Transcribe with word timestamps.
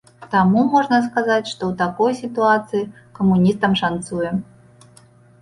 Таму 0.29 0.61
можна 0.75 0.97
сказаць, 1.07 1.51
што 1.51 1.61
ў 1.73 1.77
такой 1.81 2.11
сітуацыі 2.21 2.89
камуністам 3.21 3.79
шанцуе. 3.85 4.29